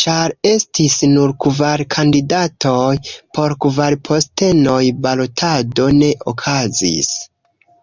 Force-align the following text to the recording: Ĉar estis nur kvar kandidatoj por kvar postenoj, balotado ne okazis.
Ĉar 0.00 0.34
estis 0.50 0.98
nur 1.14 1.32
kvar 1.44 1.82
kandidatoj 1.96 2.86
por 3.38 3.56
kvar 3.66 3.98
postenoj, 4.10 4.80
balotado 5.08 5.90
ne 6.00 6.16
okazis. 6.36 7.12